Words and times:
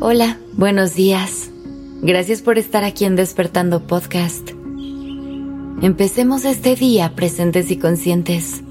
Hola, 0.00 0.38
buenos 0.54 0.94
días. 0.94 1.50
Gracias 2.02 2.42
por 2.42 2.58
estar 2.58 2.82
aquí 2.84 3.04
en 3.04 3.14
Despertando 3.14 3.86
Podcast. 3.86 4.50
Empecemos 5.82 6.44
este 6.44 6.74
día 6.74 7.14
presentes 7.14 7.70
y 7.70 7.78
conscientes. 7.78 8.62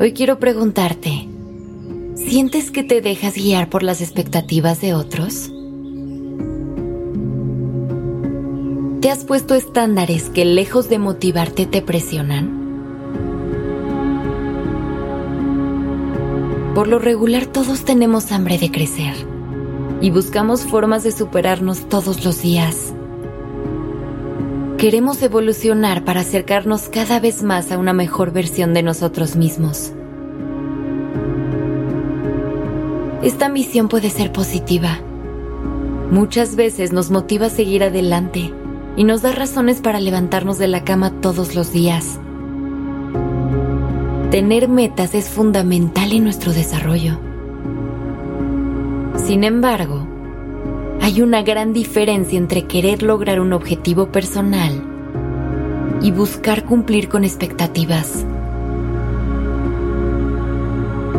Hoy 0.00 0.12
quiero 0.14 0.38
preguntarte, 0.38 1.28
¿sientes 2.14 2.70
que 2.70 2.82
te 2.82 3.02
dejas 3.02 3.34
guiar 3.34 3.68
por 3.68 3.82
las 3.82 4.00
expectativas 4.00 4.80
de 4.80 4.94
otros? 4.94 5.52
¿Te 9.02 9.10
has 9.10 9.24
puesto 9.24 9.54
estándares 9.54 10.30
que 10.30 10.44
lejos 10.46 10.88
de 10.88 10.98
motivarte 10.98 11.66
te 11.66 11.82
presionan? 11.82 12.55
Por 16.76 16.88
lo 16.88 16.98
regular 16.98 17.46
todos 17.46 17.86
tenemos 17.86 18.32
hambre 18.32 18.58
de 18.58 18.70
crecer 18.70 19.14
y 20.02 20.10
buscamos 20.10 20.66
formas 20.66 21.04
de 21.04 21.10
superarnos 21.10 21.88
todos 21.88 22.22
los 22.22 22.42
días. 22.42 22.92
Queremos 24.76 25.22
evolucionar 25.22 26.04
para 26.04 26.20
acercarnos 26.20 26.90
cada 26.90 27.18
vez 27.18 27.42
más 27.42 27.72
a 27.72 27.78
una 27.78 27.94
mejor 27.94 28.30
versión 28.30 28.74
de 28.74 28.82
nosotros 28.82 29.36
mismos. 29.36 29.94
Esta 33.22 33.48
misión 33.48 33.88
puede 33.88 34.10
ser 34.10 34.30
positiva. 34.30 34.98
Muchas 36.10 36.56
veces 36.56 36.92
nos 36.92 37.10
motiva 37.10 37.46
a 37.46 37.48
seguir 37.48 37.84
adelante 37.84 38.52
y 38.98 39.04
nos 39.04 39.22
da 39.22 39.32
razones 39.32 39.80
para 39.80 39.98
levantarnos 39.98 40.58
de 40.58 40.68
la 40.68 40.84
cama 40.84 41.10
todos 41.22 41.54
los 41.54 41.72
días. 41.72 42.20
Tener 44.36 44.68
metas 44.68 45.14
es 45.14 45.30
fundamental 45.30 46.12
en 46.12 46.24
nuestro 46.24 46.52
desarrollo. 46.52 47.18
Sin 49.24 49.44
embargo, 49.44 50.06
hay 51.00 51.22
una 51.22 51.40
gran 51.40 51.72
diferencia 51.72 52.36
entre 52.36 52.66
querer 52.66 53.02
lograr 53.02 53.40
un 53.40 53.54
objetivo 53.54 54.12
personal 54.12 54.72
y 56.02 56.10
buscar 56.10 56.66
cumplir 56.66 57.08
con 57.08 57.24
expectativas. 57.24 58.26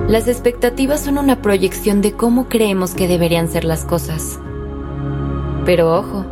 Las 0.07 0.27
expectativas 0.27 1.02
son 1.02 1.17
una 1.17 1.41
proyección 1.41 2.03
de 2.03 2.11
cómo 2.11 2.47
creemos 2.47 2.93
que 2.93 3.07
deberían 3.07 3.49
ser 3.49 3.63
las 3.63 3.83
cosas. 3.83 4.39
Pero 5.65 5.97
ojo, 5.97 6.23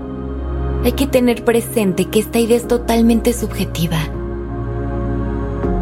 hay 0.84 0.92
que 0.92 1.08
tener 1.08 1.44
presente 1.44 2.06
que 2.06 2.20
esta 2.20 2.38
idea 2.38 2.58
es 2.58 2.68
totalmente 2.68 3.34
subjetiva 3.34 3.98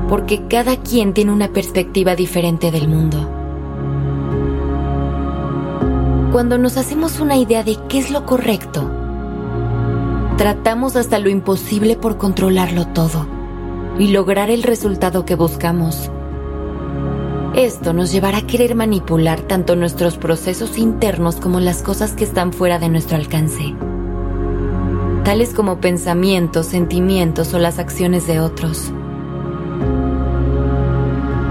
porque 0.09 0.47
cada 0.47 0.77
quien 0.77 1.13
tiene 1.13 1.31
una 1.31 1.49
perspectiva 1.49 2.15
diferente 2.15 2.71
del 2.71 2.87
mundo. 2.87 3.29
Cuando 6.31 6.57
nos 6.57 6.77
hacemos 6.77 7.19
una 7.19 7.37
idea 7.37 7.63
de 7.63 7.77
qué 7.87 7.99
es 7.99 8.09
lo 8.09 8.25
correcto, 8.25 8.89
tratamos 10.37 10.95
hasta 10.95 11.19
lo 11.19 11.29
imposible 11.29 11.95
por 11.95 12.17
controlarlo 12.17 12.87
todo 12.87 13.27
y 13.99 14.07
lograr 14.07 14.49
el 14.49 14.63
resultado 14.63 15.25
que 15.25 15.35
buscamos. 15.35 16.09
Esto 17.55 17.93
nos 17.93 18.11
llevará 18.11 18.39
a 18.39 18.47
querer 18.47 18.73
manipular 18.73 19.41
tanto 19.41 19.75
nuestros 19.75 20.17
procesos 20.17 20.79
internos 20.79 21.35
como 21.35 21.59
las 21.59 21.83
cosas 21.83 22.13
que 22.13 22.23
están 22.23 22.51
fuera 22.51 22.79
de 22.79 22.89
nuestro 22.89 23.15
alcance, 23.15 23.75
tales 25.23 25.53
como 25.53 25.79
pensamientos, 25.79 26.65
sentimientos 26.65 27.53
o 27.53 27.59
las 27.59 27.77
acciones 27.77 28.25
de 28.25 28.39
otros. 28.39 28.91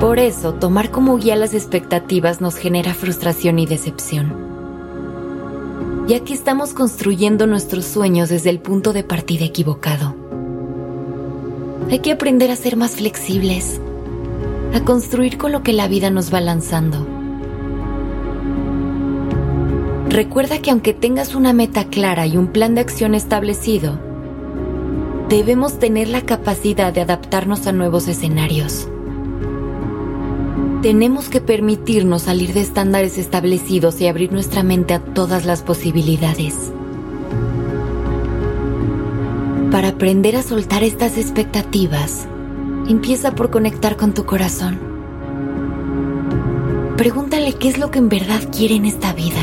Por 0.03 0.19
eso, 0.19 0.55
tomar 0.55 0.91
como 0.91 1.17
guía 1.17 1.37
las 1.37 1.55
expectativas 1.55 2.41
nos 2.41 2.57
genera 2.57 2.93
frustración 2.93 3.61
y 3.61 3.67
decepción, 3.67 4.35
ya 6.09 6.19
que 6.25 6.35
estamos 6.35 6.75
construyendo 6.75 7.47
nuestros 7.47 7.85
sueños 7.85 8.29
desde 8.29 8.51
el 8.51 8.59
punto 8.59 8.93
de 8.93 9.05
partida 9.05 9.45
equivocado. 9.45 10.17
Hay 11.89 12.01
que 12.01 12.11
aprender 12.11 12.51
a 12.51 12.57
ser 12.57 12.77
más 12.77 12.97
flexibles, 12.97 13.81
a 14.75 14.81
construir 14.81 15.39
con 15.39 15.53
lo 15.53 15.63
que 15.63 15.73
la 15.73 15.87
vida 15.87 16.11
nos 16.11 16.35
va 16.35 16.41
lanzando. 16.41 17.07
Recuerda 20.09 20.59
que 20.59 20.73
aunque 20.73 20.95
tengas 20.95 21.37
una 21.37 21.53
meta 21.53 21.85
clara 21.85 22.27
y 22.27 22.37
un 22.37 22.49
plan 22.49 22.75
de 22.75 22.81
acción 22.81 23.15
establecido, 23.15 24.01
debemos 25.29 25.79
tener 25.79 26.09
la 26.09 26.23
capacidad 26.23 26.93
de 26.93 27.03
adaptarnos 27.03 27.69
a 27.69 27.73
nuevos 27.73 28.09
escenarios 28.09 28.89
tenemos 30.83 31.29
que 31.29 31.41
permitirnos 31.41 32.23
salir 32.23 32.53
de 32.53 32.61
estándares 32.61 33.17
establecidos 33.17 34.01
y 34.01 34.09
abrir 34.09 34.33
nuestra 34.33 34.65
mente 34.65 34.95
a 34.95 34.99
todas 34.99 35.47
las 35.47 35.63
posibilidades. 35.63 36.73
Para 39.71 39.89
aprender 39.91 40.35
a 40.35 40.43
soltar 40.43 40.83
estas 40.83 41.19
expectativas, 41.19 42.27
empieza 42.89 43.37
por 43.37 43.51
conectar 43.51 43.97
con 43.97 44.13
tu 44.13 44.27
corazón. 44.27 44.81
Pregúntale 46.97 47.55
qué 47.55 47.69
es 47.69 47.79
lo 47.79 47.93
que 47.93 48.01
en 48.01 48.09
verdad 48.09 48.41
quiere 48.51 48.75
en 48.75 48.85
esta 48.85 49.13
vida. 49.13 49.41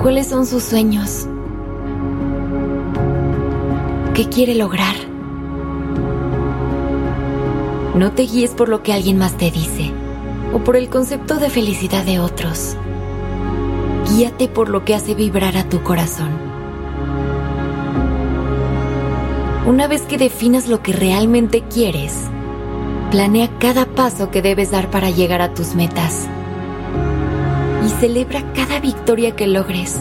¿Cuáles 0.00 0.28
son 0.28 0.46
sus 0.46 0.62
sueños? 0.62 1.26
¿Qué 4.14 4.28
quiere 4.28 4.54
lograr? 4.54 5.15
No 7.96 8.12
te 8.12 8.24
guíes 8.24 8.50
por 8.50 8.68
lo 8.68 8.82
que 8.82 8.92
alguien 8.92 9.16
más 9.16 9.38
te 9.38 9.50
dice 9.50 9.90
o 10.52 10.58
por 10.58 10.76
el 10.76 10.90
concepto 10.90 11.36
de 11.36 11.48
felicidad 11.48 12.04
de 12.04 12.20
otros. 12.20 12.76
Guíate 14.10 14.48
por 14.48 14.68
lo 14.68 14.84
que 14.84 14.94
hace 14.94 15.14
vibrar 15.14 15.56
a 15.56 15.66
tu 15.66 15.82
corazón. 15.82 16.28
Una 19.66 19.86
vez 19.88 20.02
que 20.02 20.18
definas 20.18 20.68
lo 20.68 20.82
que 20.82 20.92
realmente 20.92 21.62
quieres, 21.62 22.14
planea 23.10 23.48
cada 23.58 23.86
paso 23.86 24.30
que 24.30 24.42
debes 24.42 24.70
dar 24.70 24.90
para 24.90 25.08
llegar 25.08 25.40
a 25.40 25.54
tus 25.54 25.74
metas 25.74 26.28
y 27.86 27.88
celebra 27.98 28.52
cada 28.52 28.78
victoria 28.78 29.34
que 29.34 29.46
logres. 29.46 29.98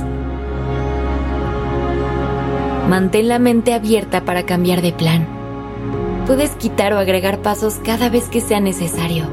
Mantén 2.90 3.30
la 3.30 3.40
mente 3.40 3.74
abierta 3.74 4.26
para 4.26 4.46
cambiar 4.46 4.82
de 4.82 4.92
plan 4.92 5.35
Puedes 6.28 6.52
quitar 6.56 6.92
o 6.94 6.98
agregar 6.98 7.44
pasos 7.44 7.76
cada 7.84 8.10
vez 8.10 8.30
que 8.30 8.42
sea 8.42 8.60
necesario. 8.60 9.26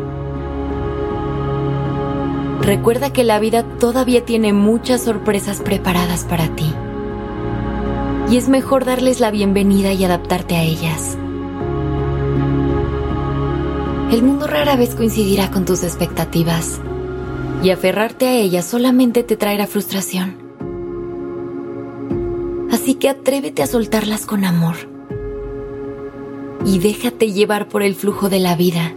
Recuerda 2.61 3.15
que 3.15 3.25
la 3.25 3.39
vida 3.39 3.63
todavía 3.63 4.27
tiene 4.27 4.53
muchas 4.53 5.03
sorpresas 5.03 5.63
preparadas 5.63 6.25
para 6.25 6.49
ti. 6.55 6.71
Y 8.31 8.37
es 8.37 8.51
mejor 8.51 8.85
darles 8.85 9.21
la 9.21 9.31
bienvenida 9.31 9.95
y 9.95 10.05
adaptarte 10.05 10.55
a 10.55 10.63
ellas. 10.63 11.17
El 14.11 14.23
mundo 14.23 14.47
rara 14.47 14.77
vez 14.77 14.95
coincidirá 14.95 15.51
con 15.51 15.65
tus 15.65 15.85
expectativas 15.85 16.79
y 17.63 17.71
aferrarte 17.71 18.27
a 18.27 18.35
ellas 18.35 18.67
solamente 18.67 19.23
te 19.23 19.39
traerá 19.39 19.67
frustración. 19.67 20.37
Así 22.71 22.97
que 22.97 23.09
atrévete 23.09 23.63
a 23.63 23.67
soltarlas 23.67 24.27
con 24.27 24.45
amor 24.45 24.92
y 26.65 26.79
déjate 26.79 27.33
llevar 27.33 27.69
por 27.69 27.83
el 27.83 27.95
flujo 27.95 28.29
de 28.29 28.39
la 28.39 28.57
vida. 28.57 28.95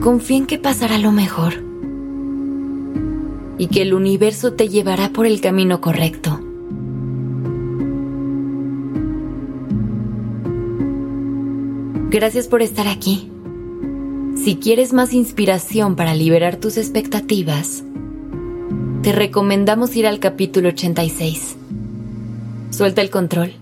Confía 0.00 0.38
en 0.38 0.46
que 0.46 0.58
pasará 0.58 0.98
lo 0.98 1.12
mejor 1.12 1.54
y 3.58 3.68
que 3.68 3.82
el 3.82 3.94
universo 3.94 4.54
te 4.54 4.68
llevará 4.68 5.10
por 5.10 5.26
el 5.26 5.40
camino 5.40 5.80
correcto. 5.80 6.40
Gracias 12.10 12.46
por 12.46 12.62
estar 12.62 12.88
aquí. 12.88 13.30
Si 14.36 14.56
quieres 14.56 14.92
más 14.92 15.12
inspiración 15.12 15.94
para 15.94 16.14
liberar 16.14 16.56
tus 16.56 16.76
expectativas, 16.76 17.84
te 19.02 19.12
recomendamos 19.12 19.94
ir 19.96 20.06
al 20.06 20.18
capítulo 20.18 20.70
86. 20.70 21.56
Suelta 22.70 23.00
el 23.00 23.10
control. 23.10 23.61